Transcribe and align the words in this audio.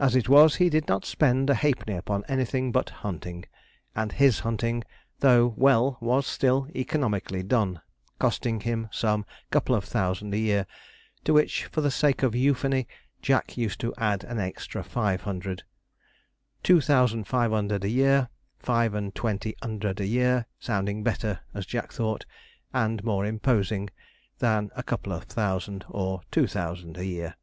As 0.00 0.16
it 0.16 0.28
was, 0.28 0.56
he 0.56 0.68
did 0.68 0.88
not 0.88 1.04
spend 1.04 1.48
a 1.48 1.54
halfpenny 1.54 1.96
upon 1.96 2.24
anything 2.26 2.72
but 2.72 2.90
hunting; 3.06 3.44
and 3.94 4.10
his 4.10 4.40
hunting, 4.40 4.82
though 5.20 5.54
well, 5.56 5.96
was 6.00 6.26
still 6.26 6.66
economically 6.74 7.44
done, 7.44 7.80
costing 8.18 8.58
him 8.58 8.88
some 8.90 9.24
couple 9.52 9.76
of 9.76 9.84
thousand 9.84 10.34
a 10.34 10.38
year, 10.38 10.66
to 11.22 11.32
which, 11.32 11.66
for 11.66 11.82
the 11.82 11.90
sake 11.92 12.24
of 12.24 12.34
euphony, 12.34 12.88
Jack 13.22 13.56
used 13.56 13.78
to 13.78 13.94
add 13.96 14.24
an 14.24 14.40
extra 14.40 14.82
five 14.82 15.20
hundred; 15.20 15.62
'two 16.64 16.80
thousand 16.80 17.22
five 17.28 17.52
under'd 17.52 17.84
a 17.84 17.88
year, 17.88 18.30
five 18.58 18.92
and 18.92 19.14
twenty 19.14 19.54
under'd 19.62 20.00
a 20.00 20.06
year,' 20.06 20.46
sounding 20.58 21.04
better, 21.04 21.38
as 21.54 21.64
Jack 21.64 21.92
thought, 21.92 22.26
and 22.72 23.04
more 23.04 23.24
imposing, 23.24 23.88
than 24.40 24.70
a 24.74 24.82
couple 24.82 25.12
of 25.12 25.22
thousand, 25.22 25.84
or 25.88 26.22
two 26.32 26.48
thousand, 26.48 26.96
a 26.98 27.04
year. 27.06 27.36